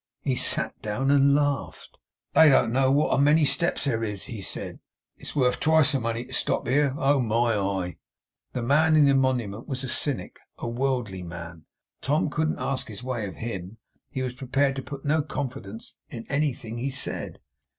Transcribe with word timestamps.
He 0.23 0.35
sat 0.35 0.81
down 0.81 1.11
and 1.11 1.35
laughed. 1.35 1.99
'They 2.33 2.49
don't 2.49 2.71
know 2.73 2.91
what 2.91 3.09
a 3.13 3.21
many 3.21 3.45
steps 3.45 3.83
there 3.83 4.03
is!' 4.03 4.23
he 4.23 4.41
said. 4.41 4.79
'It's 5.17 5.35
worth 5.35 5.59
twice 5.59 5.91
the 5.91 5.99
money 5.99 6.25
to 6.25 6.33
stop 6.33 6.65
here. 6.65 6.95
Oh, 6.97 7.21
my 7.21 7.53
eye!' 7.53 7.97
The 8.53 8.63
Man 8.63 8.95
in 8.95 9.05
the 9.05 9.13
Monument 9.13 9.67
was 9.67 9.83
a 9.83 9.87
Cynic; 9.87 10.37
a 10.57 10.67
worldly 10.67 11.21
man! 11.21 11.65
Tom 12.01 12.31
couldn't 12.31 12.57
ask 12.57 12.87
his 12.87 13.03
way 13.03 13.27
of 13.27 13.35
HIM. 13.35 13.77
He 14.09 14.23
was 14.23 14.33
prepared 14.33 14.75
to 14.77 14.81
put 14.81 15.05
no 15.05 15.21
confidence 15.21 15.97
in 16.09 16.25
anything 16.31 16.79
he 16.79 16.89
said. 16.89 17.39